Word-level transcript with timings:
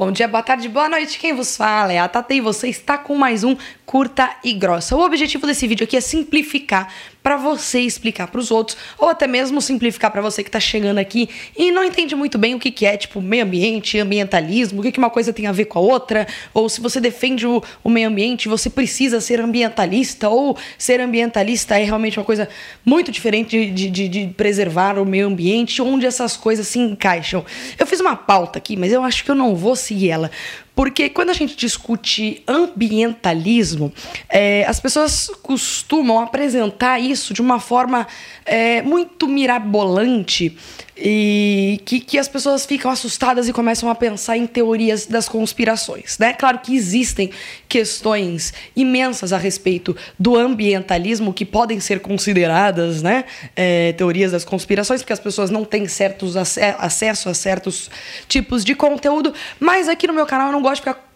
Bom 0.00 0.12
dia, 0.12 0.28
boa 0.28 0.44
tarde, 0.44 0.68
boa 0.68 0.88
noite. 0.88 1.18
Quem 1.18 1.34
vos 1.34 1.56
fala 1.56 1.92
é 1.92 1.98
a 1.98 2.06
Tata 2.06 2.32
e 2.32 2.40
você 2.40 2.68
está 2.68 2.96
com 2.96 3.16
mais 3.16 3.42
um 3.42 3.56
Curta 3.84 4.30
e 4.44 4.52
Grossa. 4.52 4.94
O 4.94 5.04
objetivo 5.04 5.44
desse 5.44 5.66
vídeo 5.66 5.82
aqui 5.82 5.96
é 5.96 6.00
simplificar 6.00 6.94
para 7.28 7.36
você 7.36 7.80
explicar 7.80 8.28
para 8.28 8.40
os 8.40 8.50
outros, 8.50 8.78
ou 8.96 9.10
até 9.10 9.26
mesmo 9.26 9.60
simplificar 9.60 10.10
para 10.10 10.22
você 10.22 10.42
que 10.42 10.48
está 10.48 10.58
chegando 10.58 10.96
aqui 10.96 11.28
e 11.54 11.70
não 11.70 11.84
entende 11.84 12.16
muito 12.16 12.38
bem 12.38 12.54
o 12.54 12.58
que, 12.58 12.70
que 12.70 12.86
é, 12.86 12.96
tipo, 12.96 13.20
meio 13.20 13.44
ambiente, 13.44 13.98
ambientalismo, 13.98 14.80
o 14.80 14.82
que, 14.82 14.90
que 14.90 14.98
uma 14.98 15.10
coisa 15.10 15.30
tem 15.30 15.46
a 15.46 15.52
ver 15.52 15.66
com 15.66 15.78
a 15.78 15.82
outra, 15.82 16.26
ou 16.54 16.70
se 16.70 16.80
você 16.80 16.98
defende 17.02 17.46
o, 17.46 17.62
o 17.84 17.90
meio 17.90 18.08
ambiente, 18.08 18.48
você 18.48 18.70
precisa 18.70 19.20
ser 19.20 19.42
ambientalista, 19.42 20.30
ou 20.30 20.56
ser 20.78 21.02
ambientalista 21.02 21.78
é 21.78 21.84
realmente 21.84 22.18
uma 22.18 22.24
coisa 22.24 22.48
muito 22.82 23.12
diferente 23.12 23.70
de, 23.70 23.90
de, 23.90 24.08
de 24.08 24.26
preservar 24.28 24.98
o 24.98 25.04
meio 25.04 25.26
ambiente, 25.26 25.82
onde 25.82 26.06
essas 26.06 26.34
coisas 26.34 26.66
se 26.66 26.78
encaixam. 26.78 27.44
Eu 27.78 27.86
fiz 27.86 28.00
uma 28.00 28.16
pauta 28.16 28.58
aqui, 28.58 28.74
mas 28.74 28.90
eu 28.90 29.04
acho 29.04 29.22
que 29.22 29.30
eu 29.30 29.34
não 29.34 29.54
vou 29.54 29.76
seguir 29.76 30.08
ela. 30.08 30.30
Porque 30.78 31.10
quando 31.10 31.30
a 31.30 31.32
gente 31.32 31.56
discute 31.56 32.40
ambientalismo, 32.46 33.92
é, 34.28 34.64
as 34.64 34.78
pessoas 34.78 35.28
costumam 35.42 36.20
apresentar 36.20 37.00
isso 37.00 37.34
de 37.34 37.42
uma 37.42 37.58
forma 37.58 38.06
é, 38.46 38.80
muito 38.82 39.26
mirabolante 39.26 40.56
e 41.00 41.80
que, 41.84 42.00
que 42.00 42.18
as 42.18 42.26
pessoas 42.26 42.66
ficam 42.66 42.90
assustadas 42.90 43.48
e 43.48 43.52
começam 43.52 43.88
a 43.88 43.94
pensar 43.94 44.36
em 44.36 44.46
teorias 44.46 45.06
das 45.06 45.28
conspirações. 45.28 46.18
Né? 46.18 46.32
Claro 46.32 46.58
que 46.58 46.74
existem 46.74 47.30
questões 47.68 48.52
imensas 48.74 49.32
a 49.32 49.38
respeito 49.38 49.96
do 50.18 50.36
ambientalismo 50.36 51.32
que 51.32 51.44
podem 51.44 51.78
ser 51.78 52.00
consideradas 52.00 53.00
né, 53.02 53.24
é, 53.54 53.92
teorias 53.92 54.32
das 54.32 54.44
conspirações, 54.44 55.00
porque 55.00 55.12
as 55.12 55.20
pessoas 55.20 55.50
não 55.50 55.64
têm 55.64 55.86
certos 55.86 56.36
acesso 56.36 57.28
a 57.28 57.34
certos 57.34 57.90
tipos 58.26 58.64
de 58.64 58.74
conteúdo, 58.74 59.32
mas 59.60 59.88
aqui 59.88 60.06
no 60.06 60.12
meu 60.12 60.26
canal 60.26 60.48
eu 60.48 60.52
não 60.52 60.62
gosto 60.62 60.76
de 60.76 60.80
ficar 60.80 61.07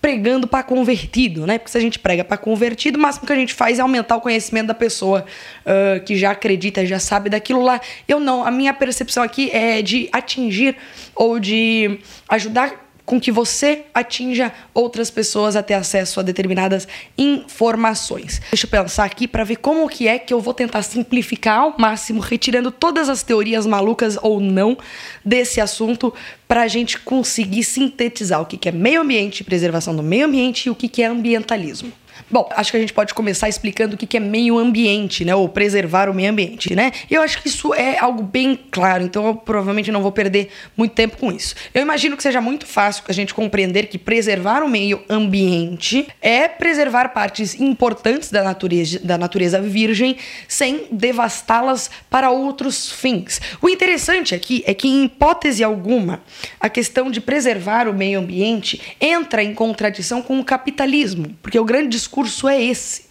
pregando 0.00 0.46
para 0.46 0.62
convertido, 0.62 1.46
né? 1.46 1.58
Porque 1.58 1.70
se 1.70 1.78
a 1.78 1.80
gente 1.80 1.98
prega 1.98 2.24
para 2.24 2.36
convertido, 2.36 2.98
o 2.98 3.02
máximo 3.02 3.26
que 3.26 3.32
a 3.32 3.36
gente 3.36 3.52
faz 3.52 3.78
é 3.78 3.82
aumentar 3.82 4.16
o 4.16 4.20
conhecimento 4.20 4.68
da 4.68 4.74
pessoa 4.74 5.24
uh, 5.64 6.02
que 6.04 6.16
já 6.16 6.30
acredita, 6.30 6.84
já 6.86 6.98
sabe 6.98 7.28
daquilo 7.28 7.62
lá. 7.62 7.80
Eu 8.08 8.18
não, 8.18 8.44
a 8.44 8.50
minha 8.50 8.72
percepção 8.72 9.22
aqui 9.22 9.50
é 9.52 9.82
de 9.82 10.08
atingir 10.12 10.76
ou 11.14 11.38
de 11.38 11.98
ajudar 12.28 12.89
com 13.10 13.20
que 13.20 13.32
você 13.32 13.86
atinja 13.92 14.52
outras 14.72 15.10
pessoas 15.10 15.56
a 15.56 15.64
ter 15.64 15.74
acesso 15.74 16.20
a 16.20 16.22
determinadas 16.22 16.86
informações. 17.18 18.40
Deixa 18.52 18.66
eu 18.66 18.70
pensar 18.70 19.04
aqui 19.04 19.26
para 19.26 19.42
ver 19.42 19.56
como 19.56 19.88
que 19.88 20.06
é 20.06 20.16
que 20.16 20.32
eu 20.32 20.38
vou 20.38 20.54
tentar 20.54 20.80
simplificar 20.82 21.58
ao 21.58 21.74
máximo, 21.76 22.20
retirando 22.20 22.70
todas 22.70 23.08
as 23.08 23.24
teorias 23.24 23.66
malucas 23.66 24.16
ou 24.22 24.38
não 24.38 24.78
desse 25.24 25.60
assunto, 25.60 26.14
para 26.46 26.62
a 26.62 26.68
gente 26.68 27.00
conseguir 27.00 27.64
sintetizar 27.64 28.40
o 28.40 28.46
que 28.46 28.68
é 28.68 28.70
meio 28.70 29.00
ambiente, 29.00 29.42
preservação 29.42 29.96
do 29.96 30.04
meio 30.04 30.26
ambiente 30.26 30.66
e 30.66 30.70
o 30.70 30.74
que 30.76 31.02
é 31.02 31.06
ambientalismo. 31.06 31.92
Bom, 32.30 32.48
acho 32.56 32.70
que 32.70 32.76
a 32.76 32.80
gente 32.80 32.92
pode 32.92 33.14
começar 33.14 33.48
explicando 33.48 33.94
o 33.94 33.98
que 33.98 34.16
é 34.16 34.20
meio 34.20 34.58
ambiente, 34.58 35.24
né? 35.24 35.34
Ou 35.34 35.48
preservar 35.48 36.08
o 36.08 36.14
meio 36.14 36.30
ambiente, 36.30 36.74
né? 36.74 36.92
Eu 37.10 37.22
acho 37.22 37.40
que 37.40 37.48
isso 37.48 37.72
é 37.74 37.98
algo 37.98 38.22
bem 38.22 38.58
claro, 38.70 39.04
então 39.04 39.26
eu 39.26 39.34
provavelmente 39.34 39.90
não 39.90 40.02
vou 40.02 40.12
perder 40.12 40.48
muito 40.76 40.92
tempo 40.92 41.16
com 41.16 41.32
isso. 41.32 41.54
Eu 41.72 41.82
imagino 41.82 42.16
que 42.16 42.22
seja 42.22 42.40
muito 42.40 42.66
fácil 42.66 43.04
a 43.08 43.12
gente 43.12 43.34
compreender 43.34 43.86
que 43.86 43.98
preservar 43.98 44.62
o 44.62 44.68
meio 44.68 45.02
ambiente 45.08 46.08
é 46.20 46.48
preservar 46.48 47.10
partes 47.10 47.58
importantes 47.60 48.30
da 48.30 48.42
natureza, 48.42 48.98
da 49.00 49.18
natureza 49.18 49.60
virgem 49.60 50.16
sem 50.48 50.86
devastá-las 50.90 51.90
para 52.08 52.30
outros 52.30 52.90
fins. 52.90 53.40
O 53.60 53.68
interessante 53.68 54.34
aqui 54.34 54.62
é 54.66 54.74
que, 54.74 54.88
em 54.88 55.04
hipótese 55.04 55.62
alguma, 55.62 56.22
a 56.58 56.68
questão 56.68 57.10
de 57.10 57.20
preservar 57.20 57.88
o 57.88 57.94
meio 57.94 58.18
ambiente 58.20 58.80
entra 59.00 59.42
em 59.42 59.54
contradição 59.54 60.22
com 60.22 60.38
o 60.38 60.44
capitalismo, 60.44 61.34
porque 61.42 61.58
o 61.58 61.64
grande 61.64 61.88
discurso 61.88 62.09
discurso 62.10 62.48
é 62.48 62.60
esse, 62.60 63.04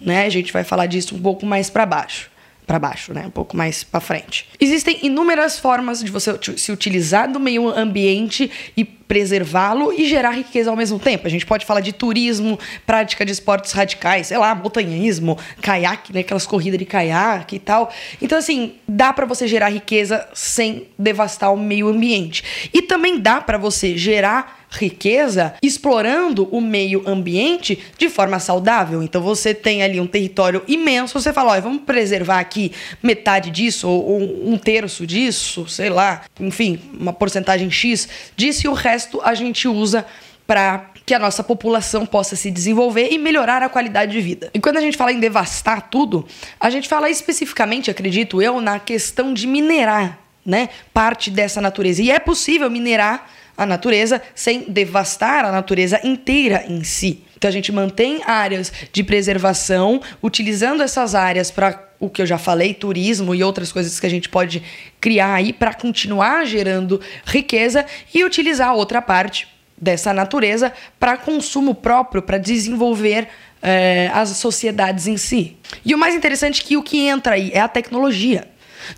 né? 0.00 0.24
A 0.24 0.30
gente 0.30 0.52
vai 0.52 0.64
falar 0.64 0.86
disso 0.86 1.14
um 1.14 1.20
pouco 1.20 1.44
mais 1.44 1.68
para 1.68 1.84
baixo 1.84 2.30
para 2.66 2.80
baixo, 2.80 3.14
né? 3.14 3.24
Um 3.26 3.30
pouco 3.30 3.56
mais 3.56 3.84
para 3.84 4.00
frente. 4.00 4.48
Existem 4.58 4.98
inúmeras 5.06 5.56
formas 5.56 6.02
de 6.02 6.10
você 6.10 6.36
se 6.56 6.72
utilizar 6.72 7.30
do 7.30 7.38
meio 7.38 7.68
ambiente 7.68 8.50
e 8.76 8.84
preservá-lo 8.84 9.92
e 9.92 10.04
gerar 10.04 10.32
riqueza 10.32 10.68
ao 10.68 10.76
mesmo 10.76 10.98
tempo. 10.98 11.28
A 11.28 11.30
gente 11.30 11.46
pode 11.46 11.64
falar 11.64 11.78
de 11.78 11.92
turismo, 11.92 12.58
prática 12.84 13.24
de 13.24 13.30
esportes 13.30 13.70
radicais, 13.70 14.26
sei 14.26 14.38
lá, 14.38 14.52
montanhismo, 14.52 15.38
caiaque, 15.62 16.12
né? 16.12 16.20
Aquelas 16.20 16.44
corridas 16.44 16.76
de 16.76 16.84
caiaque 16.84 17.54
e 17.54 17.60
tal. 17.60 17.92
Então, 18.20 18.36
assim, 18.36 18.74
dá 18.88 19.12
para 19.12 19.26
você 19.26 19.46
gerar 19.46 19.68
riqueza 19.68 20.28
sem 20.34 20.88
devastar 20.98 21.54
o 21.54 21.56
meio 21.56 21.86
ambiente. 21.86 22.42
E 22.74 22.82
também 22.82 23.20
dá 23.20 23.40
para 23.40 23.58
você 23.58 23.96
gerar 23.96 24.65
riqueza 24.76 25.54
explorando 25.62 26.48
o 26.50 26.60
meio 26.60 27.02
ambiente 27.06 27.78
de 27.98 28.08
forma 28.08 28.38
saudável. 28.38 29.02
Então 29.02 29.20
você 29.20 29.54
tem 29.54 29.82
ali 29.82 30.00
um 30.00 30.06
território 30.06 30.62
imenso, 30.68 31.18
você 31.18 31.32
fala, 31.32 31.52
olha, 31.52 31.60
vamos 31.60 31.82
preservar 31.82 32.38
aqui 32.38 32.72
metade 33.02 33.50
disso 33.50 33.88
ou 33.88 34.20
um 34.20 34.56
terço 34.58 35.06
disso, 35.06 35.66
sei 35.68 35.90
lá, 35.90 36.22
enfim, 36.40 36.78
uma 36.98 37.12
porcentagem 37.12 37.70
X 37.70 38.08
disso 38.36 38.66
e 38.66 38.68
o 38.68 38.72
resto 38.72 39.20
a 39.22 39.34
gente 39.34 39.66
usa 39.66 40.06
para 40.46 40.90
que 41.04 41.14
a 41.14 41.18
nossa 41.18 41.42
população 41.44 42.04
possa 42.04 42.34
se 42.34 42.50
desenvolver 42.50 43.08
e 43.12 43.18
melhorar 43.18 43.62
a 43.62 43.68
qualidade 43.68 44.12
de 44.12 44.20
vida. 44.20 44.50
E 44.52 44.58
quando 44.58 44.76
a 44.76 44.80
gente 44.80 44.96
fala 44.96 45.12
em 45.12 45.20
devastar 45.20 45.88
tudo, 45.88 46.26
a 46.58 46.68
gente 46.68 46.88
fala 46.88 47.08
especificamente, 47.08 47.90
acredito 47.90 48.42
eu, 48.42 48.60
na 48.60 48.80
questão 48.80 49.32
de 49.32 49.46
minerar, 49.46 50.18
né, 50.44 50.68
parte 50.92 51.30
dessa 51.30 51.60
natureza. 51.60 52.02
E 52.02 52.10
é 52.10 52.18
possível 52.18 52.68
minerar 52.68 53.30
a 53.56 53.64
natureza 53.64 54.20
sem 54.34 54.70
devastar 54.70 55.44
a 55.44 55.52
natureza 55.52 56.00
inteira 56.04 56.64
em 56.68 56.84
si. 56.84 57.22
Então 57.36 57.48
a 57.48 57.52
gente 57.52 57.70
mantém 57.70 58.22
áreas 58.24 58.72
de 58.92 59.02
preservação, 59.02 60.00
utilizando 60.22 60.82
essas 60.82 61.14
áreas 61.14 61.50
para 61.50 61.84
o 61.98 62.10
que 62.10 62.20
eu 62.20 62.26
já 62.26 62.38
falei, 62.38 62.74
turismo 62.74 63.34
e 63.34 63.42
outras 63.42 63.72
coisas 63.72 63.98
que 63.98 64.06
a 64.06 64.10
gente 64.10 64.28
pode 64.28 64.62
criar 65.00 65.34
aí 65.34 65.52
para 65.52 65.72
continuar 65.72 66.44
gerando 66.44 67.00
riqueza 67.24 67.86
e 68.14 68.24
utilizar 68.24 68.74
outra 68.74 69.00
parte 69.00 69.48
dessa 69.78 70.12
natureza 70.12 70.72
para 70.98 71.16
consumo 71.16 71.74
próprio, 71.74 72.22
para 72.22 72.38
desenvolver 72.38 73.28
é, 73.62 74.10
as 74.12 74.30
sociedades 74.30 75.06
em 75.06 75.16
si. 75.16 75.56
E 75.84 75.94
o 75.94 75.98
mais 75.98 76.14
interessante 76.14 76.62
é 76.62 76.64
que 76.64 76.76
o 76.76 76.82
que 76.82 77.06
entra 77.06 77.34
aí 77.34 77.50
é 77.52 77.60
a 77.60 77.68
tecnologia. 77.68 78.48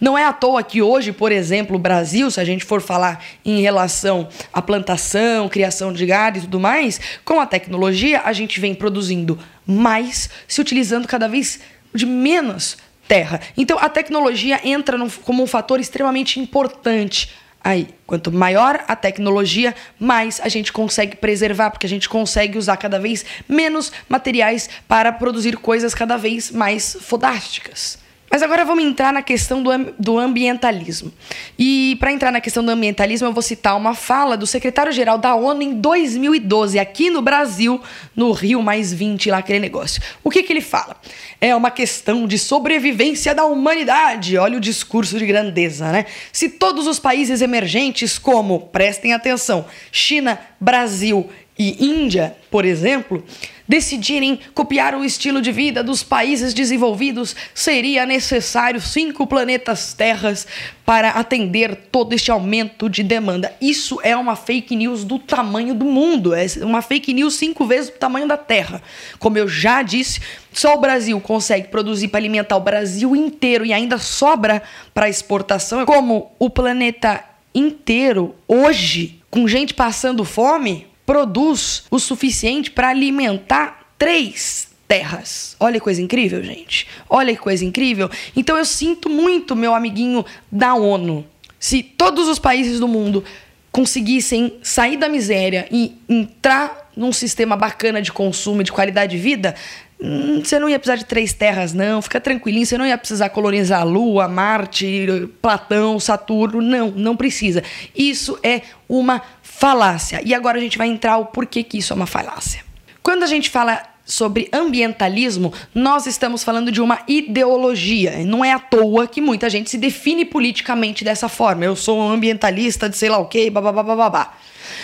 Não 0.01 0.17
é 0.17 0.25
à 0.25 0.33
toa 0.33 0.63
que 0.63 0.83
hoje, 0.83 1.13
por 1.13 1.33
exemplo, 1.33 1.77
o 1.77 1.79
Brasil, 1.79 2.31
se 2.31 2.41
a 2.41 2.45
gente 2.45 2.65
for 2.65 2.81
falar 2.81 3.25
em 3.45 3.61
relação 3.61 4.29
à 4.53 4.61
plantação, 4.61 5.49
criação 5.49 5.93
de 5.93 6.05
gado 6.07 6.39
e 6.39 6.41
tudo 6.43 6.61
mais, 6.61 7.01
com 7.25 7.41
a 7.41 7.47
tecnologia 7.47 8.23
a 8.25 8.33
gente 8.33 8.61
vem 8.61 8.75
produzindo 8.75 9.39
mais, 9.67 10.31
se 10.47 10.61
utilizando 10.61 11.07
cada 11.07 11.29
vez 11.29 11.61
de 11.95 12.07
menos 12.07 12.77
terra. 13.07 13.41
Então 13.57 13.79
a 13.81 13.89
tecnologia 13.89 14.61
entra 14.63 14.97
no, 14.97 15.11
como 15.11 15.43
um 15.43 15.47
fator 15.47 15.81
extremamente 15.81 16.39
importante 16.39 17.31
aí. 17.63 17.89
Quanto 18.07 18.31
maior 18.31 18.85
a 18.87 18.95
tecnologia, 18.95 19.75
mais 19.99 20.41
a 20.41 20.49
gente 20.49 20.73
consegue 20.73 21.17
preservar, 21.17 21.71
porque 21.71 21.87
a 21.87 21.89
gente 21.89 22.09
consegue 22.09 22.57
usar 22.59 22.77
cada 22.77 22.99
vez 22.99 23.25
menos 23.49 23.93
materiais 24.09 24.69
para 24.87 25.13
produzir 25.13 25.57
coisas 25.57 25.95
cada 25.95 26.17
vez 26.17 26.51
mais 26.51 26.97
fodásticas. 27.01 27.99
Mas 28.31 28.43
agora 28.43 28.65
vamos 28.65 28.85
entrar 28.85 29.13
na 29.13 29.23
questão 29.23 29.63
do, 29.63 29.71
do 29.99 30.19
ambientalismo. 30.19 31.13
E 31.59 31.97
para 31.99 32.13
entrar 32.13 32.31
na 32.31 32.41
questão 32.41 32.65
do 32.65 32.71
ambientalismo, 32.71 33.27
eu 33.27 33.33
vou 33.33 33.43
citar 33.43 33.77
uma 33.77 33.95
fala 33.95 34.37
do 34.37 34.47
secretário-geral 34.47 35.17
da 35.17 35.35
ONU 35.35 35.63
em 35.63 35.75
2012, 35.75 36.79
aqui 36.79 37.11
no 37.11 37.23
Brasil, 37.23 37.81
no 38.15 38.33
Rio 38.33 38.63
mais 38.63 38.93
20, 38.93 39.31
lá 39.31 39.39
aquele 39.39 39.61
negócio. 39.61 40.03
O 40.23 40.31
que, 40.31 40.43
que 40.43 40.53
ele 40.53 40.61
fala? 40.61 40.97
É 41.41 41.55
uma 41.57 41.71
questão 41.71 42.27
de 42.27 42.39
sobrevivência 42.39 43.35
da 43.35 43.45
humanidade. 43.45 44.37
Olha 44.37 44.59
o 44.59 44.61
discurso 44.61 45.19
de 45.19 45.27
grandeza, 45.27 45.91
né? 45.91 46.05
Se 46.33 46.49
todos 46.49 46.87
os 46.87 46.99
países 46.99 47.41
emergentes, 47.41 48.19
como, 48.19 48.61
prestem 48.61 49.15
atenção, 49.15 49.65
China, 49.91 50.39
Brasil 50.61 51.29
e 51.59 51.85
Índia, 51.85 52.37
por 52.51 52.65
exemplo, 52.65 53.25
decidirem 53.67 54.39
copiar 54.55 54.95
o 54.95 55.05
estilo 55.05 55.43
de 55.43 55.53
vida 55.53 55.83
dos 55.83 56.03
países 56.03 56.55
desenvolvidos, 56.55 57.37
seria 57.53 58.07
necessário 58.07 58.81
cinco 58.81 59.27
planetas 59.27 59.93
terras 59.93 60.47
para 60.87 61.11
atender 61.11 61.77
todo 61.93 62.15
este 62.15 62.31
aumento 62.31 62.89
de 62.89 63.03
demanda. 63.03 63.53
Isso 63.61 64.01
é 64.03 64.17
uma 64.17 64.37
fake 64.37 64.75
news 64.75 65.05
do 65.05 65.19
tamanho 65.19 65.75
do 65.75 65.85
mundo, 65.85 66.33
é 66.33 66.47
uma 66.63 66.81
fake 66.81 67.13
news 67.13 67.35
cinco 67.35 67.67
vezes 67.67 67.91
do 67.91 67.99
tamanho 67.99 68.27
da 68.27 68.39
Terra. 68.39 68.81
Como 69.19 69.37
eu 69.37 69.47
já 69.47 69.83
disse, 69.83 70.21
só 70.53 70.75
o 70.75 70.81
Brasil 70.81 71.21
consegue 71.21 71.69
produzir 71.69 72.09
para 72.09 72.21
alimentar 72.21 72.57
o 72.57 72.61
Brasil 72.61 73.15
inteiro 73.15 73.67
e 73.67 73.73
ainda 73.73 73.99
sobra 73.99 74.63
para 74.95 75.11
exportação. 75.11 75.85
Como 75.85 76.33
o 76.39 76.49
planeta 76.49 77.23
inteiro 77.55 78.35
hoje, 78.47 79.21
com 79.31 79.47
gente 79.47 79.75
passando 79.75 80.25
fome, 80.25 80.87
produz 81.09 81.85
o 81.91 81.99
suficiente 81.99 82.71
para 82.71 82.91
alimentar 82.91 83.95
três 83.97 84.69
terras. 84.87 85.57
Olha 85.59 85.81
que 85.81 85.85
coisa 85.85 86.03
incrível, 86.03 86.45
gente. 86.45 86.87
Olha 87.09 87.33
que 87.33 87.41
coisa 87.41 87.65
incrível. 87.65 88.11
Então 88.37 88.59
eu 88.59 88.65
sinto 88.67 89.09
muito, 89.09 89.57
meu 89.57 89.75
amiguinho 89.75 90.23
da 90.53 90.75
ONU. 90.75 91.25
Se 91.59 91.83
todos 91.83 92.29
os 92.29 92.39
países 92.39 92.79
do 92.79 92.87
mundo 92.87 93.25
conseguissem 93.73 94.59
sair 94.63 94.99
da 94.99 95.09
miséria 95.09 95.67
e 95.71 95.97
entrar 96.07 96.91
num 96.95 97.11
sistema 97.11 97.57
bacana 97.57 98.03
de 98.03 98.13
consumo 98.13 98.61
e 98.61 98.65
de 98.65 98.73
qualidade 98.73 99.17
de 99.17 99.23
vida, 99.23 99.55
hum, 100.01 100.43
você 100.45 100.59
não 100.59 100.69
ia 100.69 100.79
precisar 100.79 100.97
de 100.97 101.05
três 101.05 101.33
terras, 101.33 101.73
não. 101.73 102.01
Fica 102.03 102.21
tranquilinho, 102.21 102.67
você 102.67 102.79
não 102.79 102.87
ia 102.87 102.99
precisar 102.99 103.29
colonizar 103.31 103.81
a 103.81 103.85
Lua, 103.85 104.29
Marte, 104.29 105.29
Platão, 105.41 105.99
Saturno. 105.99 106.61
Não, 106.61 106.91
não 106.91 107.17
precisa. 107.17 107.63
Isso 107.97 108.39
é 108.43 108.63
uma 108.89 109.23
falácia. 109.43 110.21
E 110.25 110.35
agora 110.35 110.59
a 110.59 110.61
gente 110.61 110.79
vai 110.79 110.89
entrar 110.89 111.19
o 111.19 111.27
porquê 111.27 111.63
que 111.63 111.79
isso 111.79 111.93
é 111.93 111.97
uma 111.97 112.07
falácia. 112.07 112.65
Quando 113.03 113.23
a 113.23 113.27
gente 113.27 113.51
fala 113.51 113.83
sobre 114.09 114.49
ambientalismo, 114.53 115.53
nós 115.75 116.07
estamos 116.07 116.43
falando 116.43 116.73
de 116.73 116.81
uma 116.81 117.01
ideologia. 117.07 118.25
Não 118.25 118.43
é 118.43 118.53
à 118.53 118.59
toa 118.59 119.07
que 119.07 119.21
muita 119.21 119.51
gente 119.51 119.69
se 119.69 119.77
define 119.77 120.25
politicamente 120.25 121.05
dessa 121.05 121.29
forma. 121.29 121.65
Eu 121.65 121.77
sou 121.77 121.99
um 121.99 122.11
ambientalista 122.11 122.89
de 122.89 122.97
sei 122.97 123.11
lá 123.11 123.19
o 123.19 123.27
quê, 123.27 123.51
babá. 123.51 124.33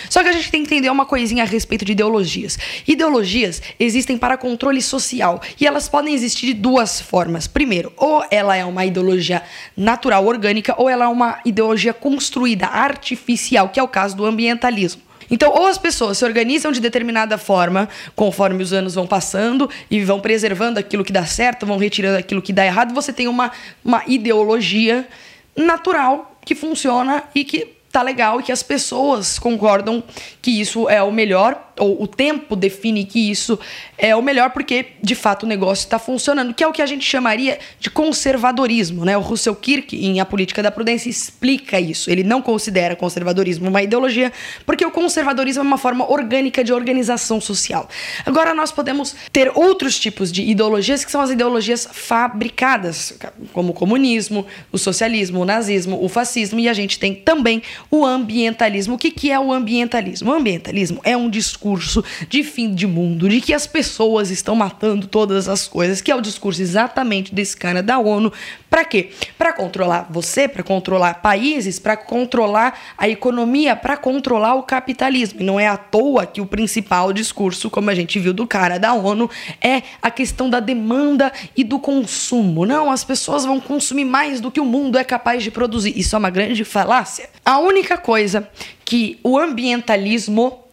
Só 0.09 0.23
que 0.23 0.29
a 0.29 0.31
gente 0.31 0.51
tem 0.51 0.63
que 0.63 0.67
entender 0.73 0.89
uma 0.89 1.05
coisinha 1.05 1.43
a 1.43 1.47
respeito 1.47 1.85
de 1.85 1.91
ideologias. 1.91 2.57
Ideologias 2.87 3.61
existem 3.79 4.17
para 4.17 4.37
controle 4.37 4.81
social 4.81 5.41
e 5.59 5.65
elas 5.65 5.87
podem 5.87 6.13
existir 6.13 6.47
de 6.47 6.53
duas 6.53 7.01
formas. 7.01 7.47
Primeiro, 7.47 7.91
ou 7.97 8.23
ela 8.29 8.55
é 8.55 8.65
uma 8.65 8.85
ideologia 8.85 9.43
natural, 9.75 10.25
orgânica, 10.25 10.75
ou 10.77 10.89
ela 10.89 11.05
é 11.05 11.07
uma 11.07 11.39
ideologia 11.45 11.93
construída, 11.93 12.67
artificial, 12.67 13.69
que 13.69 13.79
é 13.79 13.83
o 13.83 13.87
caso 13.87 14.15
do 14.15 14.25
ambientalismo. 14.25 15.01
Então, 15.29 15.51
ou 15.51 15.65
as 15.65 15.77
pessoas 15.77 16.17
se 16.17 16.25
organizam 16.25 16.71
de 16.71 16.79
determinada 16.79 17.37
forma, 17.37 17.89
conforme 18.15 18.61
os 18.61 18.73
anos 18.73 18.95
vão 18.95 19.07
passando, 19.07 19.69
e 19.89 20.03
vão 20.03 20.19
preservando 20.19 20.79
aquilo 20.79 21.03
que 21.03 21.11
dá 21.11 21.25
certo, 21.25 21.65
vão 21.65 21.77
retirando 21.77 22.17
aquilo 22.17 22.41
que 22.41 22.53
dá 22.53 22.65
errado, 22.65 22.93
você 22.93 23.11
tem 23.11 23.27
uma, 23.27 23.51
uma 23.83 24.03
ideologia 24.07 25.07
natural 25.55 26.37
que 26.43 26.53
funciona 26.53 27.23
e 27.33 27.43
que 27.43 27.74
tá 27.95 28.01
legal 28.01 28.41
e 28.41 28.43
que 28.43 28.51
as 28.51 28.61
pessoas 28.61 29.39
concordam 29.39 30.03
que 30.41 30.59
isso 30.59 30.89
é 30.89 31.01
o 31.01 31.13
melhor, 31.13 31.64
ou 31.79 32.01
o 32.03 32.07
tempo 32.07 32.55
define 32.55 33.05
que 33.05 33.29
isso 33.29 33.59
é 33.97 34.15
o 34.15 34.21
melhor, 34.21 34.51
porque 34.51 34.87
de 35.01 35.15
fato 35.15 35.43
o 35.43 35.47
negócio 35.47 35.83
está 35.83 35.99
funcionando, 35.99 36.53
que 36.53 36.63
é 36.63 36.67
o 36.67 36.71
que 36.71 36.81
a 36.81 36.85
gente 36.85 37.05
chamaria 37.05 37.59
de 37.79 37.89
conservadorismo. 37.89 39.03
Né? 39.03 39.17
O 39.17 39.21
Russell 39.21 39.55
Kirk, 39.55 39.95
em 39.95 40.19
A 40.19 40.25
Política 40.25 40.63
da 40.63 40.71
Prudência, 40.71 41.09
explica 41.09 41.79
isso. 41.79 42.09
Ele 42.09 42.23
não 42.23 42.41
considera 42.41 42.95
conservadorismo 42.95 43.67
uma 43.67 43.81
ideologia, 43.81 44.31
porque 44.65 44.85
o 44.85 44.91
conservadorismo 44.91 45.63
é 45.63 45.65
uma 45.65 45.77
forma 45.77 46.09
orgânica 46.09 46.63
de 46.63 46.71
organização 46.71 47.41
social. 47.41 47.89
Agora, 48.25 48.53
nós 48.53 48.71
podemos 48.71 49.15
ter 49.31 49.51
outros 49.53 49.99
tipos 49.99 50.31
de 50.31 50.43
ideologias, 50.43 51.03
que 51.03 51.11
são 51.11 51.21
as 51.21 51.29
ideologias 51.29 51.87
fabricadas, 51.91 53.17
como 53.51 53.71
o 53.71 53.73
comunismo, 53.73 54.45
o 54.71 54.77
socialismo, 54.77 55.41
o 55.41 55.45
nazismo, 55.45 56.03
o 56.03 56.07
fascismo, 56.07 56.59
e 56.59 56.69
a 56.69 56.73
gente 56.73 56.97
tem 56.99 57.13
também 57.13 57.61
o 57.91 58.05
ambientalismo. 58.05 58.95
O 58.95 58.97
que, 58.97 59.11
que 59.11 59.31
é 59.31 59.39
o 59.39 59.51
ambientalismo? 59.51 60.31
O 60.31 60.33
ambientalismo 60.33 61.01
é 61.03 61.17
um 61.17 61.29
discurso 61.29 61.64
de 62.29 62.43
fim 62.43 62.73
de 62.73 62.85
mundo, 62.85 63.27
de 63.27 63.41
que 63.41 63.53
as 63.53 63.65
pessoas 63.65 64.29
estão 64.29 64.55
matando 64.55 65.07
todas 65.07 65.49
as 65.49 65.67
coisas, 65.67 66.01
que 66.01 66.11
é 66.11 66.15
o 66.15 66.21
discurso 66.21 66.61
exatamente 66.61 67.33
desse 67.33 67.57
cara 67.57 67.81
da 67.81 67.97
ONU. 67.97 68.31
Para 68.69 68.83
quê? 68.83 69.09
Para 69.37 69.53
controlar 69.53 70.07
você, 70.09 70.47
para 70.47 70.61
controlar 70.61 71.15
países, 71.15 71.79
para 71.79 71.95
controlar 71.95 72.77
a 72.97 73.07
economia, 73.07 73.75
para 73.75 73.95
controlar 73.95 74.55
o 74.55 74.63
capitalismo. 74.63 75.41
E 75.41 75.43
não 75.43 75.59
é 75.59 75.67
à 75.67 75.77
toa 75.77 76.25
que 76.25 76.41
o 76.41 76.45
principal 76.45 77.13
discurso, 77.13 77.69
como 77.69 77.89
a 77.89 77.95
gente 77.95 78.19
viu 78.19 78.33
do 78.33 78.45
cara 78.45 78.77
da 78.77 78.93
ONU, 78.93 79.29
é 79.61 79.81
a 80.01 80.11
questão 80.11 80.49
da 80.49 80.59
demanda 80.59 81.31
e 81.55 81.63
do 81.63 81.79
consumo. 81.79 82.65
Não, 82.65 82.91
as 82.91 83.03
pessoas 83.03 83.45
vão 83.45 83.59
consumir 83.59 84.05
mais 84.05 84.41
do 84.41 84.51
que 84.51 84.59
o 84.59 84.65
mundo 84.65 84.97
é 84.97 85.03
capaz 85.03 85.41
de 85.41 85.51
produzir. 85.51 85.97
Isso 85.97 86.15
é 86.15 86.19
uma 86.19 86.29
grande 86.29 86.63
falácia. 86.63 87.29
A 87.45 87.59
única 87.59 87.97
coisa 87.97 88.49
que 88.83 89.19
o 89.23 89.37
ambientalismo. 89.37 90.64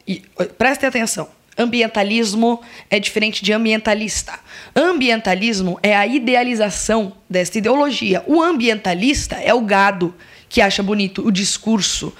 Prestem 0.58 0.88
atenção. 0.88 1.28
Ambientalismo 1.56 2.62
é 2.88 2.98
diferente 2.98 3.44
de 3.44 3.52
ambientalista. 3.52 4.38
Ambientalismo 4.74 5.78
é 5.82 5.94
a 5.94 6.06
idealização 6.06 7.12
desta 7.28 7.58
ideologia. 7.58 8.22
O 8.26 8.42
ambientalista 8.42 9.36
é 9.36 9.52
o 9.52 9.60
gado 9.60 10.14
que 10.48 10.60
acha 10.60 10.82
bonito 10.82 11.26
o 11.26 11.30
discurso 11.30 12.12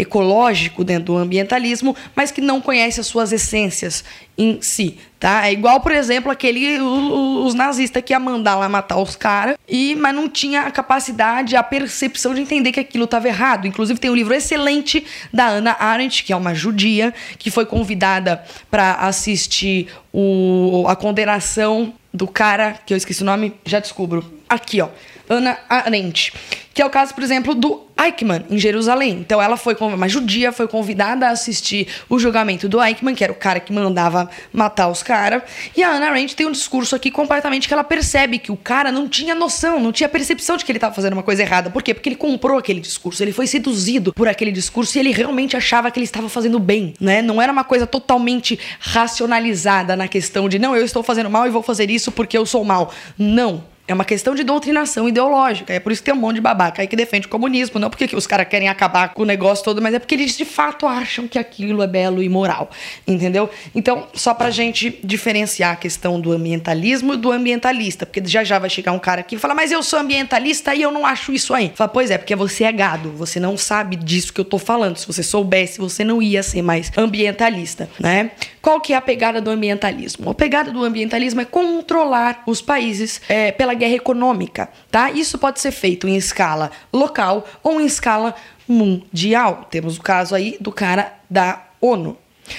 ecológico 0.00 0.82
dentro 0.82 1.12
do 1.12 1.16
ambientalismo, 1.16 1.94
mas 2.16 2.30
que 2.30 2.40
não 2.40 2.60
conhece 2.60 3.00
as 3.00 3.06
suas 3.06 3.32
essências 3.32 4.02
em 4.38 4.62
si, 4.62 4.96
tá? 5.18 5.46
É 5.46 5.52
igual, 5.52 5.80
por 5.80 5.92
exemplo, 5.92 6.32
aquele 6.32 6.80
os 6.80 7.52
nazistas 7.52 8.02
que 8.02 8.14
ia 8.14 8.18
mandar 8.18 8.56
lá 8.56 8.68
matar 8.68 8.96
os 8.96 9.14
caras 9.14 9.56
e 9.68 9.94
mas 9.96 10.14
não 10.14 10.28
tinha 10.28 10.62
a 10.62 10.70
capacidade, 10.70 11.54
a 11.54 11.62
percepção 11.62 12.32
de 12.32 12.40
entender 12.40 12.72
que 12.72 12.80
aquilo 12.80 13.04
estava 13.04 13.28
errado. 13.28 13.66
Inclusive 13.66 14.00
tem 14.00 14.10
um 14.10 14.14
livro 14.14 14.32
excelente 14.32 15.04
da 15.30 15.46
Ana 15.46 15.76
Arendt, 15.78 16.24
que 16.24 16.32
é 16.32 16.36
uma 16.36 16.54
judia, 16.54 17.12
que 17.38 17.50
foi 17.50 17.66
convidada 17.66 18.42
para 18.70 18.94
assistir 18.94 19.88
o, 20.10 20.86
a 20.88 20.96
condenação 20.96 21.92
do 22.12 22.26
cara, 22.26 22.78
que 22.86 22.94
eu 22.94 22.96
esqueci 22.96 23.22
o 23.22 23.26
nome, 23.26 23.52
já 23.66 23.78
descubro. 23.78 24.39
Aqui, 24.50 24.80
ó. 24.80 24.88
Ana 25.28 25.56
Arendt. 25.68 26.32
Que 26.74 26.82
é 26.82 26.86
o 26.86 26.90
caso, 26.90 27.14
por 27.14 27.22
exemplo, 27.22 27.54
do 27.54 27.82
Eichmann, 27.96 28.44
em 28.50 28.58
Jerusalém. 28.58 29.12
Então, 29.12 29.40
ela 29.40 29.56
foi, 29.56 29.76
uma 29.80 30.08
judia, 30.08 30.50
foi 30.50 30.66
convidada 30.66 31.28
a 31.28 31.30
assistir 31.30 31.86
o 32.08 32.18
julgamento 32.18 32.68
do 32.68 32.82
Eichmann, 32.82 33.14
que 33.14 33.22
era 33.22 33.32
o 33.32 33.36
cara 33.36 33.60
que 33.60 33.72
mandava 33.72 34.28
matar 34.52 34.88
os 34.88 35.04
caras. 35.04 35.42
E 35.76 35.84
a 35.84 35.90
Ana 35.90 36.08
Arendt 36.08 36.34
tem 36.34 36.46
um 36.46 36.50
discurso 36.50 36.96
aqui 36.96 37.12
completamente 37.12 37.68
que 37.68 37.74
ela 37.74 37.84
percebe 37.84 38.40
que 38.40 38.50
o 38.50 38.56
cara 38.56 38.90
não 38.90 39.08
tinha 39.08 39.34
noção, 39.34 39.78
não 39.78 39.92
tinha 39.92 40.08
percepção 40.08 40.56
de 40.56 40.64
que 40.64 40.72
ele 40.72 40.78
estava 40.78 40.94
fazendo 40.94 41.12
uma 41.12 41.22
coisa 41.22 41.42
errada. 41.42 41.70
Por 41.70 41.82
quê? 41.82 41.94
Porque 41.94 42.08
ele 42.08 42.16
comprou 42.16 42.58
aquele 42.58 42.80
discurso, 42.80 43.22
ele 43.22 43.32
foi 43.32 43.46
seduzido 43.46 44.12
por 44.12 44.26
aquele 44.26 44.50
discurso 44.50 44.96
e 44.96 45.00
ele 45.00 45.12
realmente 45.12 45.56
achava 45.56 45.92
que 45.92 45.98
ele 45.98 46.06
estava 46.06 46.28
fazendo 46.28 46.58
bem, 46.58 46.94
né? 47.00 47.22
Não 47.22 47.40
era 47.40 47.52
uma 47.52 47.64
coisa 47.64 47.86
totalmente 47.86 48.58
racionalizada 48.80 49.94
na 49.94 50.08
questão 50.08 50.48
de, 50.48 50.58
não, 50.58 50.74
eu 50.74 50.84
estou 50.84 51.04
fazendo 51.04 51.30
mal 51.30 51.46
e 51.46 51.50
vou 51.50 51.62
fazer 51.62 51.88
isso 51.88 52.10
porque 52.10 52.36
eu 52.36 52.44
sou 52.44 52.64
mal. 52.64 52.92
Não. 53.16 53.69
É 53.90 53.92
uma 53.92 54.04
questão 54.04 54.36
de 54.36 54.44
doutrinação 54.44 55.08
ideológica. 55.08 55.72
É 55.72 55.80
por 55.80 55.90
isso 55.90 56.00
que 56.00 56.04
tem 56.12 56.14
um 56.14 56.20
monte 56.20 56.36
de 56.36 56.40
babaca 56.40 56.80
aí 56.80 56.86
que 56.86 56.94
defende 56.94 57.26
o 57.26 57.28
comunismo. 57.28 57.80
Não 57.80 57.90
porque 57.90 58.14
os 58.14 58.24
caras 58.24 58.46
querem 58.46 58.68
acabar 58.68 59.12
com 59.12 59.22
o 59.22 59.24
negócio 59.24 59.64
todo, 59.64 59.82
mas 59.82 59.92
é 59.92 59.98
porque 59.98 60.14
eles 60.14 60.38
de 60.38 60.44
fato 60.44 60.86
acham 60.86 61.26
que 61.26 61.36
aquilo 61.36 61.82
é 61.82 61.88
belo 61.88 62.22
e 62.22 62.28
moral. 62.28 62.70
Entendeu? 63.04 63.50
Então, 63.74 64.06
só 64.14 64.32
pra 64.32 64.48
gente 64.48 65.00
diferenciar 65.02 65.72
a 65.72 65.76
questão 65.76 66.20
do 66.20 66.30
ambientalismo 66.30 67.14
e 67.14 67.16
do 67.16 67.32
ambientalista. 67.32 68.06
Porque 68.06 68.22
já 68.24 68.44
já 68.44 68.60
vai 68.60 68.70
chegar 68.70 68.92
um 68.92 68.98
cara 69.00 69.22
aqui 69.22 69.34
e 69.34 69.38
falar, 69.40 69.56
mas 69.56 69.72
eu 69.72 69.82
sou 69.82 69.98
ambientalista 69.98 70.72
e 70.72 70.82
eu 70.82 70.92
não 70.92 71.04
acho 71.04 71.32
isso 71.32 71.52
aí. 71.52 71.72
Fala, 71.74 71.88
pois 71.88 72.12
é, 72.12 72.18
porque 72.18 72.36
você 72.36 72.62
é 72.62 72.70
gado. 72.70 73.10
Você 73.16 73.40
não 73.40 73.56
sabe 73.56 73.96
disso 73.96 74.32
que 74.32 74.40
eu 74.40 74.44
tô 74.44 74.58
falando. 74.58 74.98
Se 74.98 75.06
você 75.08 75.24
soubesse, 75.24 75.80
você 75.80 76.04
não 76.04 76.22
ia 76.22 76.44
ser 76.44 76.62
mais 76.62 76.92
ambientalista, 76.96 77.90
né? 77.98 78.30
Qual 78.62 78.80
que 78.80 78.92
é 78.92 78.96
a 78.96 79.00
pegada 79.00 79.40
do 79.40 79.50
ambientalismo? 79.50 80.30
A 80.30 80.34
pegada 80.34 80.70
do 80.70 80.84
ambientalismo 80.84 81.40
é 81.40 81.44
controlar 81.44 82.44
os 82.46 82.62
países 82.62 83.20
é, 83.28 83.50
pela 83.50 83.79
guerra 83.80 83.94
econômica, 83.94 84.68
tá? 84.90 85.10
Isso 85.10 85.38
pode 85.38 85.60
ser 85.60 85.72
feito 85.72 86.06
em 86.06 86.16
escala 86.16 86.70
local 86.92 87.46
ou 87.62 87.80
em 87.80 87.86
escala 87.86 88.34
mundial. 88.68 89.66
Temos 89.70 89.96
o 89.96 90.02
caso 90.02 90.34
aí 90.34 90.56
do 90.60 90.70
cara 90.70 91.12
da 91.28 91.64
ONU. 91.80 92.16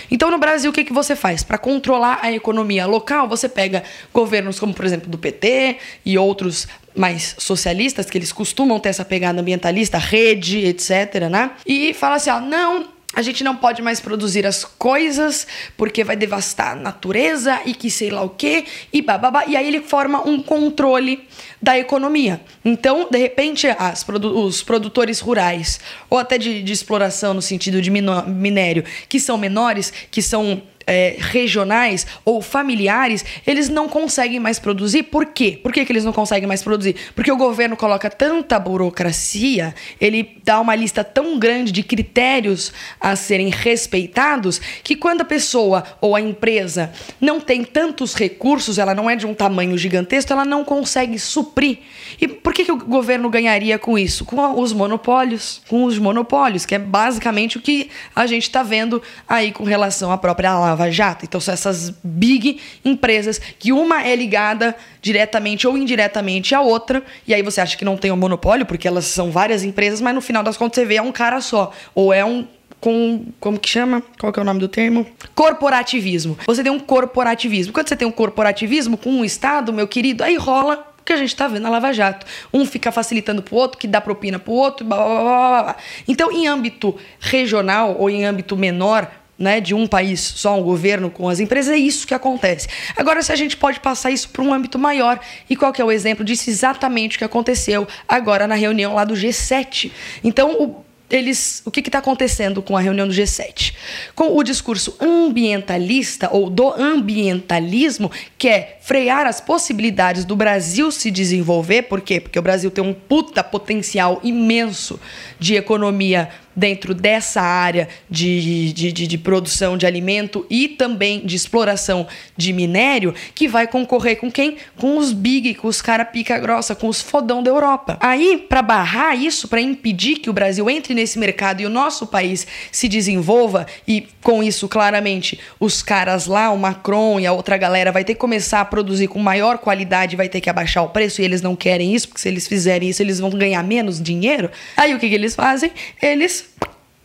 Então, 0.10 0.32
no 0.32 0.38
Brasil, 0.38 0.72
o 0.72 0.74
que, 0.74 0.84
que 0.84 0.94
você 0.94 1.16
faz? 1.16 1.44
Para 1.44 1.58
controlar 1.58 2.20
a 2.22 2.32
economia 2.32 2.86
local, 2.86 3.28
você 3.28 3.50
pega 3.50 3.84
governos 4.14 4.60
como, 4.60 4.74
por 4.74 4.86
exemplo, 4.86 5.10
do 5.10 5.18
PT 5.18 5.78
e 6.06 6.18
outros 6.18 6.68
mais 6.96 7.36
socialistas, 7.38 8.10
que 8.10 8.18
eles 8.18 8.32
costumam 8.32 8.80
ter 8.80 8.90
essa 8.90 9.06
pegada 9.06 9.42
ambientalista, 9.42 9.98
rede, 9.98 10.66
etc., 10.66 11.30
né? 11.30 11.52
E 11.66 11.94
fala 11.94 12.16
assim: 12.16 12.30
ó, 12.30 12.40
não, 12.40 12.88
a 13.14 13.22
gente 13.22 13.44
não 13.44 13.56
pode 13.56 13.82
mais 13.82 14.00
produzir 14.00 14.46
as 14.46 14.64
coisas 14.64 15.46
porque 15.76 16.04
vai 16.04 16.16
devastar 16.16 16.74
a 16.74 16.76
natureza 16.76 17.60
e 17.66 17.74
que 17.74 17.92
sei 17.92 18.10
lá 18.10 18.22
o 18.22 18.30
quê 18.30 18.66
e 18.92 19.02
bababá. 19.02 19.46
E 19.46 19.58
aí 19.58 19.68
ele 19.68 19.82
forma 19.82 20.26
um 20.28 20.42
controle 20.42 21.28
da 21.62 21.78
economia. 21.78 22.42
Então, 22.64 23.08
de 23.10 23.18
repente, 23.18 23.68
as 23.68 24.06
os 24.08 24.64
produtores 24.64 25.20
rurais, 25.20 25.80
ou 26.10 26.18
até 26.18 26.38
de, 26.38 26.64
de 26.64 26.72
exploração 26.72 27.34
no 27.34 27.42
sentido 27.42 27.82
de 27.82 27.92
minério, 27.92 28.84
que 29.10 29.20
são 29.20 29.38
menores, 29.38 29.92
que 30.10 30.22
são 30.22 30.62
é, 30.86 31.16
regionais 31.20 32.06
ou 32.26 32.42
familiares, 32.42 33.24
eles 33.46 33.70
não 33.70 33.88
conseguem 33.88 34.40
mais 34.40 34.60
produzir. 34.60 35.04
Por 35.04 35.26
quê? 35.28 35.60
Por 35.62 35.72
que, 35.72 35.86
que 35.86 35.92
eles 35.92 36.06
não 36.06 36.14
conseguem 36.14 36.48
mais 36.48 36.64
produzir? 36.64 36.96
Porque 37.16 37.32
o 37.32 37.38
governo 37.38 37.76
coloca 37.76 38.10
tanta 38.10 38.60
burocracia, 38.60 39.74
ele 40.00 40.38
dá 40.44 40.60
uma 40.60 40.76
lista 40.76 41.04
tão 41.04 41.38
grande 41.40 41.72
de 41.72 41.84
critérios 41.84 42.74
a 43.00 43.16
serem 43.16 43.50
respeitados, 43.50 44.60
que 44.84 44.96
quando 44.96 45.22
a 45.22 45.26
pessoa 45.26 45.84
ou 46.00 46.16
a 46.16 46.22
empresa 46.22 46.92
não 47.20 47.40
tem 47.40 47.64
tantos 47.64 48.14
recursos, 48.14 48.78
ela 48.78 48.94
não 48.94 49.10
é 49.10 49.16
de 49.16 49.26
um 49.26 49.34
tamanho 49.34 49.78
gigantesco, 49.78 50.32
ela 50.34 50.46
não 50.46 50.64
consegue 50.64 51.18
suprir. 51.18 51.80
E 52.20 52.28
por 52.28 52.54
que, 52.54 52.66
que 52.66 52.72
o 52.72 52.78
governo 52.78 53.30
ganharia 53.30 53.78
com 53.80 53.98
isso? 53.98 54.26
Com 54.26 54.60
os 54.60 54.74
monopólios. 54.74 55.62
Com 55.68 55.86
os 55.86 55.98
monopólios, 55.98 56.66
que 56.66 56.76
é 56.76 56.80
basicamente 56.80 57.58
o 57.58 57.62
que 57.62 57.90
a 58.16 58.26
gente 58.26 58.44
está 58.44 58.64
vendo 58.64 59.02
aí 59.28 59.52
com 59.52 59.64
relação 59.64 60.12
à 60.12 60.18
própria 60.18 60.58
Lava 60.72 60.90
Jato. 60.90 61.26
Então 61.26 61.40
são 61.40 61.54
essas 61.54 61.94
big 62.04 62.60
empresas 62.84 63.40
que 63.60 63.72
uma 63.72 64.04
é 64.04 64.16
ligada 64.16 64.76
diretamente 65.02 65.68
ou 65.68 65.78
indiretamente 65.78 66.54
à 66.56 66.62
outra, 66.62 67.04
e 67.28 67.34
aí 67.34 67.42
você 67.42 67.62
acha 67.62 67.78
que 67.78 67.86
não 67.86 67.98
tem 67.98 68.12
um 68.12 68.18
monopólio, 68.18 68.66
porque 68.66 68.88
elas 68.88 69.06
são 69.06 69.32
várias 69.32 69.64
empresas, 69.64 70.02
mas 70.02 70.14
no 70.14 70.22
final 70.22 70.44
das 70.44 70.58
contas 70.58 70.76
você 70.76 70.86
vê 70.86 70.96
é 70.96 71.02
um 71.02 71.12
cara 71.12 71.42
só, 71.42 71.72
ou 71.94 72.14
é 72.14 72.26
um 72.26 72.48
com. 72.82 73.28
Como 73.40 73.60
que 73.60 73.70
chama? 73.70 74.04
Qual 74.20 74.34
que 74.34 74.40
é 74.40 74.42
o 74.42 74.46
nome 74.46 74.60
do 74.60 74.68
termo? 74.68 75.06
Corporativismo. 75.36 76.38
Você 76.48 76.64
tem 76.64 76.72
um 76.72 76.80
corporativismo. 76.80 77.72
Quando 77.72 77.88
você 77.88 77.96
tem 77.96 78.08
um 78.08 78.12
corporativismo 78.12 78.98
com 78.98 79.12
um 79.12 79.24
Estado, 79.24 79.72
meu 79.72 79.88
querido, 79.88 80.24
aí 80.24 80.36
rola 80.36 80.88
o 81.00 81.04
que 81.04 81.14
a 81.14 81.18
gente 81.18 81.36
tá 81.36 81.48
vendo 81.48 81.64
na 81.64 81.70
Lava 81.70 81.94
Jato. 81.94 82.26
Um 82.54 82.66
fica 82.66 82.92
facilitando 82.92 83.42
pro 83.42 83.56
outro, 83.56 83.78
que 83.78 83.88
dá 83.88 84.02
propina 84.02 84.40
pro 84.40 84.52
outro, 84.52 84.86
blá, 84.86 84.98
blá, 84.98 85.22
blá, 85.22 85.64
blá. 85.64 85.76
Então, 86.08 86.32
em 86.32 86.48
âmbito 86.48 86.96
regional 87.20 87.96
ou 87.98 88.10
em 88.10 88.26
âmbito 88.26 88.58
menor, 88.58 89.10
né, 89.42 89.60
de 89.60 89.74
um 89.74 89.88
país 89.88 90.22
só, 90.22 90.58
um 90.58 90.62
governo 90.64 91.10
com 91.10 91.28
as 91.28 91.40
empresas, 91.40 91.74
é 91.74 91.78
isso 91.78 92.06
que 92.06 92.14
acontece. 92.14 92.68
Agora, 92.96 93.22
se 93.24 93.32
a 93.32 93.36
gente 93.36 93.58
pode 93.58 93.80
passar 93.80 94.12
isso 94.12 94.30
para 94.30 94.44
um 94.44 94.54
âmbito 94.54 94.78
maior, 94.78 95.20
e 95.50 95.56
qual 95.56 95.74
que 95.74 95.82
é 95.82 95.86
o 95.86 95.92
exemplo 95.92 96.24
disso? 96.24 96.50
Exatamente 96.50 97.16
o 97.16 97.20
que 97.20 97.26
aconteceu 97.26 97.88
agora 98.08 98.48
na 98.48 98.56
reunião 98.56 98.94
lá 98.94 99.04
do 99.04 99.16
G7. 99.16 99.92
Então, 100.24 100.52
o 100.62 100.92
eles, 101.12 101.62
o 101.66 101.70
que 101.70 101.82
está 101.82 102.00
acontecendo 102.00 102.62
com 102.62 102.78
a 102.78 102.80
reunião 102.80 103.08
do 103.08 103.14
G7? 103.14 103.74
Com 104.16 104.36
o 104.38 104.44
discurso 104.44 104.96
ambientalista 105.00 106.30
ou 106.32 106.50
do 106.50 106.72
ambientalismo, 106.72 108.10
que 108.38 108.48
é 108.48 108.78
frear 108.82 109.28
as 109.28 109.42
possibilidades 109.42 110.24
do 110.24 110.36
Brasil 110.36 110.90
se 110.92 111.12
desenvolver, 111.12 111.84
por 111.84 112.00
quê? 112.00 112.22
Porque 112.22 112.40
o 112.40 112.42
Brasil 112.42 112.72
tem 112.72 112.84
um 112.84 112.94
puta 112.94 113.44
potencial 113.44 114.22
imenso 114.24 115.00
de 115.38 115.56
economia 115.56 116.30
dentro 116.56 116.94
dessa 116.94 117.42
área 117.42 117.88
de, 118.10 118.74
de, 118.74 118.92
de, 118.92 119.08
de, 119.08 119.18
produção 119.18 119.78
de 119.78 119.86
alimento 119.86 120.46
e 120.50 120.68
também 120.68 121.26
de 121.26 121.36
exploração 121.36 122.08
de 122.36 122.52
minério, 122.54 123.14
que 123.34 123.48
vai 123.48 123.68
concorrer 123.68 124.18
com 124.18 124.32
quem? 124.32 124.58
Com 124.78 124.98
os 124.98 125.14
big, 125.14 125.56
com 125.56 125.68
os 125.68 125.82
cara 125.82 126.04
pica 126.04 126.38
grossa, 126.38 126.76
com 126.76 126.88
os 126.88 127.02
fodão 127.02 127.42
da 127.42 127.50
Europa. 127.50 127.98
Aí, 128.00 128.46
para 128.50 128.62
barrar 128.62 129.16
isso, 129.16 129.48
para 129.48 129.62
impedir 129.62 130.18
que 130.18 130.30
o 130.30 130.34
Brasil 130.34 130.70
entre 130.70 130.94
nesse 130.94 131.18
mercado 131.18 131.62
e 131.62 131.66
o 131.66 131.70
nosso 131.70 132.08
país 132.08 132.46
se 132.72 132.88
desenvolva, 132.88 133.66
e 133.88 134.08
com 134.22 134.44
isso, 134.44 134.68
claramente, 134.68 135.40
os 135.60 135.82
caras 135.82 136.26
lá, 136.28 136.52
o 136.52 136.58
Macron 136.58 137.20
e 137.20 137.26
a 137.26 137.34
outra 137.34 137.58
galera, 137.58 137.92
vai 137.92 138.04
ter 138.04 138.14
que 138.14 138.20
começar 138.20 138.62
a 138.62 138.66
produzir 138.66 139.08
com 139.08 139.20
maior 139.20 139.58
qualidade, 139.58 140.16
vai 140.16 140.30
ter 140.30 140.42
que 140.42 140.50
abaixar 140.50 140.84
o 140.84 140.90
preço, 140.90 141.22
e 141.22 141.26
eles 141.26 141.42
não 141.42 141.56
querem 141.56 141.94
isso, 141.96 142.08
porque 142.08 142.22
se 142.22 142.28
eles 142.28 142.48
fizerem 142.48 142.90
isso, 142.90 143.02
eles 143.02 143.20
vão 143.20 143.30
ganhar 143.30 143.64
menos 143.64 144.02
dinheiro. 144.02 144.50
Aí 144.76 144.94
o 144.94 145.00
que, 145.00 145.10
que 145.10 145.16
eles 145.16 145.36
fazem? 145.36 145.72
Eles 146.02 146.51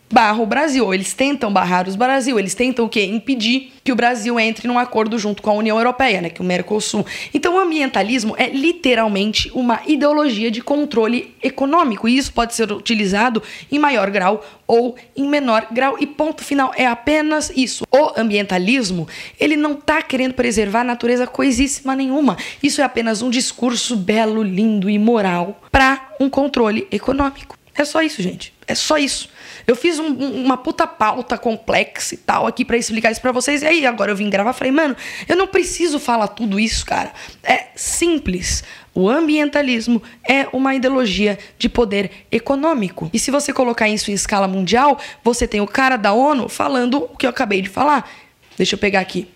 barra 0.09 0.41
o 0.41 0.45
Brasil, 0.45 0.85
ou 0.85 0.93
eles 0.93 1.13
tentam 1.13 1.51
barrar 1.51 1.87
os 1.87 1.95
Brasil, 1.95 2.39
eles 2.39 2.55
tentam 2.55 2.85
o 2.85 2.89
quê? 2.89 3.05
Impedir 3.05 3.73
que 3.83 3.91
o 3.91 3.95
Brasil 3.95 4.39
entre 4.39 4.67
num 4.67 4.79
acordo 4.79 5.17
junto 5.17 5.41
com 5.41 5.49
a 5.49 5.53
União 5.53 5.77
Europeia, 5.77 6.21
né, 6.21 6.29
que 6.29 6.41
é 6.41 6.43
o 6.43 6.47
Mercosul. 6.47 7.05
Então 7.33 7.55
o 7.55 7.59
ambientalismo 7.59 8.35
é 8.37 8.49
literalmente 8.49 9.51
uma 9.53 9.81
ideologia 9.85 10.51
de 10.51 10.61
controle 10.61 11.33
econômico, 11.41 12.07
e 12.07 12.17
isso 12.17 12.33
pode 12.33 12.53
ser 12.53 12.71
utilizado 12.71 13.41
em 13.71 13.79
maior 13.79 14.09
grau 14.09 14.45
ou 14.65 14.95
em 15.15 15.27
menor 15.27 15.67
grau, 15.71 15.97
e 15.99 16.05
ponto 16.05 16.43
final, 16.43 16.71
é 16.75 16.85
apenas 16.85 17.51
isso. 17.55 17.85
O 17.91 18.19
ambientalismo, 18.19 19.07
ele 19.39 19.55
não 19.55 19.73
está 19.73 20.01
querendo 20.01 20.33
preservar 20.33 20.81
a 20.81 20.85
natureza 20.85 21.25
coisíssima 21.25 21.95
nenhuma. 21.95 22.37
Isso 22.61 22.81
é 22.81 22.83
apenas 22.83 23.21
um 23.21 23.29
discurso 23.29 23.95
belo, 23.95 24.43
lindo 24.43 24.89
e 24.89 24.99
moral 24.99 25.61
para 25.71 26.09
um 26.19 26.29
controle 26.29 26.87
econômico. 26.91 27.56
É 27.77 27.85
só 27.85 28.01
isso, 28.01 28.21
gente. 28.21 28.53
É 28.67 28.73
só 28.73 28.97
isso. 28.97 29.29
Eu 29.67 29.75
fiz 29.75 29.99
um, 29.99 30.07
uma 30.07 30.57
puta 30.57 30.87
pauta 30.87 31.37
complexa 31.37 32.15
e 32.15 32.17
tal 32.17 32.47
aqui 32.47 32.65
para 32.65 32.75
explicar 32.75 33.11
isso 33.11 33.21
para 33.21 33.31
vocês. 33.31 33.61
E 33.61 33.67
aí 33.67 33.85
agora 33.85 34.11
eu 34.11 34.15
vim 34.15 34.29
gravar, 34.29 34.51
falei, 34.53 34.71
mano, 34.71 34.95
eu 35.27 35.35
não 35.35 35.45
preciso 35.45 35.99
falar 35.99 36.29
tudo 36.29 36.59
isso, 36.59 36.85
cara. 36.85 37.11
É 37.43 37.67
simples. 37.75 38.63
O 38.95 39.07
ambientalismo 39.07 40.01
é 40.27 40.47
uma 40.51 40.73
ideologia 40.73 41.37
de 41.59 41.69
poder 41.69 42.09
econômico. 42.31 43.11
E 43.13 43.19
se 43.19 43.29
você 43.29 43.53
colocar 43.53 43.87
isso 43.87 44.09
em 44.09 44.13
escala 44.15 44.47
mundial, 44.47 44.97
você 45.23 45.47
tem 45.47 45.61
o 45.61 45.67
cara 45.67 45.97
da 45.97 46.13
ONU 46.13 46.49
falando 46.49 47.03
o 47.03 47.15
que 47.15 47.27
eu 47.27 47.29
acabei 47.29 47.61
de 47.61 47.69
falar. 47.69 48.09
Deixa 48.57 48.73
eu 48.73 48.79
pegar 48.79 49.01
aqui 49.01 49.27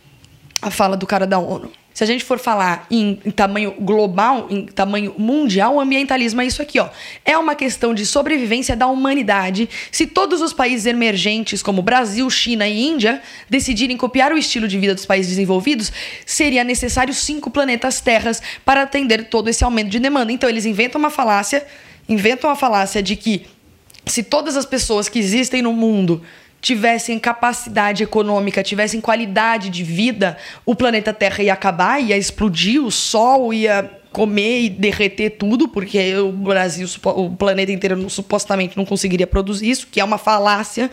a 0.61 0.71
fala 0.71 0.97
do 0.97 1.05
cara 1.05 1.27
da 1.27 1.37
ONU. 1.37 1.71
Se 2.01 2.05
a 2.05 2.07
gente 2.07 2.23
for 2.23 2.39
falar 2.39 2.87
em, 2.89 3.19
em, 3.23 3.29
tamanho 3.29 3.75
global, 3.79 4.47
em 4.49 4.65
tamanho 4.65 5.13
mundial, 5.19 5.75
o 5.75 5.79
ambientalismo 5.79 6.41
é 6.41 6.47
isso 6.47 6.59
aqui, 6.59 6.79
ó. 6.79 6.89
É 7.23 7.37
uma 7.37 7.53
questão 7.53 7.93
de 7.93 8.07
sobrevivência 8.07 8.75
da 8.75 8.87
humanidade. 8.87 9.69
Se 9.91 10.07
todos 10.07 10.41
os 10.41 10.51
países 10.51 10.87
emergentes, 10.87 11.61
como 11.61 11.83
Brasil, 11.83 12.27
China 12.27 12.67
e 12.67 12.87
Índia, 12.87 13.21
decidirem 13.47 13.95
copiar 13.97 14.33
o 14.33 14.37
estilo 14.39 14.67
de 14.67 14.79
vida 14.79 14.95
dos 14.95 15.05
países 15.05 15.29
desenvolvidos, 15.29 15.93
seria 16.25 16.63
necessário 16.63 17.13
cinco 17.13 17.51
planetas 17.51 18.01
terras 18.01 18.41
para 18.65 18.81
atender 18.81 19.25
todo 19.25 19.47
esse 19.47 19.63
aumento 19.63 19.89
de 19.89 19.99
demanda. 19.99 20.31
Então 20.31 20.49
eles 20.49 20.65
inventam 20.65 20.97
uma 20.97 21.11
falácia, 21.11 21.63
inventam 22.09 22.49
a 22.49 22.55
falácia 22.55 23.03
de 23.03 23.15
que 23.15 23.45
se 24.07 24.23
todas 24.23 24.57
as 24.57 24.65
pessoas 24.65 25.07
que 25.07 25.19
existem 25.19 25.61
no 25.61 25.71
mundo 25.71 26.23
tivessem 26.61 27.17
capacidade 27.17 28.03
econômica, 28.03 28.63
tivessem 28.63 29.01
qualidade 29.01 29.69
de 29.69 29.83
vida, 29.83 30.37
o 30.65 30.75
planeta 30.75 31.11
Terra 31.11 31.43
ia 31.43 31.53
acabar, 31.53 31.99
ia 31.99 32.15
explodir, 32.15 32.81
o 32.81 32.91
Sol 32.91 33.53
ia 33.53 33.89
comer 34.11 34.63
e 34.63 34.69
derreter 34.69 35.31
tudo, 35.31 35.67
porque 35.67 36.15
o 36.17 36.31
Brasil, 36.31 36.87
o 37.03 37.29
planeta 37.31 37.71
inteiro 37.71 38.09
supostamente 38.09 38.77
não 38.77 38.85
conseguiria 38.85 39.25
produzir 39.25 39.69
isso, 39.69 39.87
que 39.89 39.99
é 39.99 40.03
uma 40.03 40.17
falácia 40.17 40.91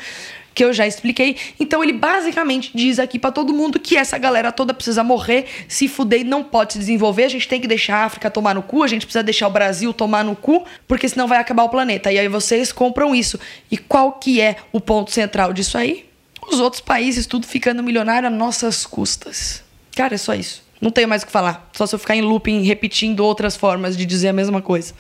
que 0.59 0.65
eu 0.65 0.73
já 0.73 0.89
expliquei. 0.89 1.37
Então 1.61 1.85
ele 1.85 1.93
basicamente 1.93 2.73
diz 2.75 2.99
aqui 2.99 3.17
para 3.17 3.31
todo 3.31 3.55
mundo 3.55 3.79
que 3.79 3.97
essa 3.97 4.19
galera 4.19 4.51
toda 4.51 4.75
precisa 4.75 5.05
morrer, 5.05 5.47
se 5.69 5.87
fuder 5.87 6.23
e 6.23 6.25
não 6.25 6.43
pode 6.43 6.73
se 6.73 6.81
desenvolver. 6.81 7.23
A 7.23 7.29
gente 7.29 7.47
tem 7.47 7.61
que 7.61 7.69
deixar 7.69 7.99
a 7.99 8.05
África 8.07 8.29
tomar 8.29 8.57
no 8.57 8.63
cu, 8.63 8.83
a 8.83 8.89
gente 8.89 9.07
precisa 9.07 9.23
deixar 9.23 9.47
o 9.47 9.51
Brasil 9.51 9.95
tomar 9.95 10.25
no 10.25 10.35
cu, 10.35 10.65
porque 10.89 11.09
senão 11.09 11.29
vai 11.29 11.39
acabar 11.39 11.63
o 11.63 11.69
planeta. 11.69 12.11
E 12.11 12.19
aí 12.19 12.27
vocês 12.27 12.73
compram 12.73 13.15
isso. 13.15 13.39
E 13.71 13.79
qual 13.79 14.15
que 14.15 14.41
é 14.41 14.57
o 14.73 14.81
ponto 14.81 15.13
central 15.13 15.53
disso 15.53 15.79
aí? 15.79 16.07
Os 16.51 16.59
outros 16.59 16.81
países 16.81 17.25
tudo 17.25 17.47
ficando 17.47 17.81
milionário 17.81 18.27
a 18.27 18.31
nossas 18.31 18.85
custas. 18.85 19.63
Cara, 19.95 20.17
é 20.17 20.19
só 20.19 20.35
isso. 20.35 20.65
Não 20.81 20.91
tenho 20.91 21.07
mais 21.07 21.23
o 21.23 21.27
que 21.27 21.31
falar. 21.31 21.71
Só 21.73 21.87
se 21.87 21.95
eu 21.95 22.01
ficar 22.01 22.17
em 22.17 22.21
looping 22.21 22.63
repetindo 22.63 23.21
outras 23.21 23.57
formas 23.57 23.97
de 23.97 24.05
dizer 24.05 24.31
a 24.31 24.33
mesma 24.33 24.61
coisa. 24.61 24.93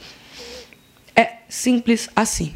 É 1.16 1.38
simples 1.48 2.08
assim. 2.14 2.54